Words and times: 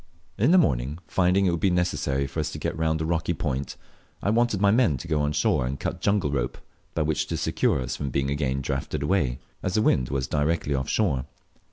In 0.35 0.49
the 0.49 0.57
morning, 0.57 0.97
finding 1.07 1.45
it 1.45 1.51
would 1.51 1.59
be 1.59 1.69
necessary 1.69 2.25
for 2.25 2.39
us 2.39 2.51
to 2.53 2.57
get 2.57 2.75
round 2.75 3.01
a 3.01 3.05
rocky 3.05 3.35
point, 3.35 3.75
I 4.23 4.31
wanted 4.31 4.59
my 4.59 4.71
men 4.71 4.97
to 4.97 5.07
go 5.07 5.21
on 5.21 5.31
shore 5.31 5.67
and 5.67 5.79
cut 5.79 6.01
jungle 6.01 6.31
rope, 6.31 6.57
by 6.95 7.03
which 7.03 7.27
to 7.27 7.37
secure 7.37 7.79
us 7.79 7.97
from 7.97 8.09
being 8.09 8.31
again 8.31 8.61
drafted 8.61 9.03
away, 9.03 9.37
as 9.61 9.75
the 9.75 9.83
wind 9.83 10.09
was 10.09 10.25
directly 10.27 10.73
off 10.73 10.89
shore. 10.89 11.25